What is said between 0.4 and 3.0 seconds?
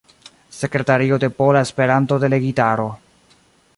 Sekretario de Pola Esperanto-Delegitaro.